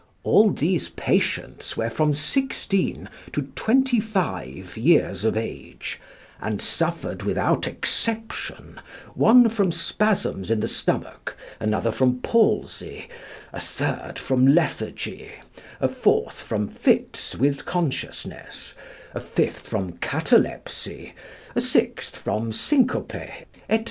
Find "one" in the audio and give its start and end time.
9.13-9.47